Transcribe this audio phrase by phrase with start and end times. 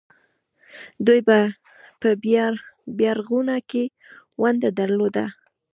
[1.05, 1.19] دوی
[2.01, 2.09] په
[2.97, 3.83] بیارغونه کې
[4.41, 5.25] ونډه درلوده.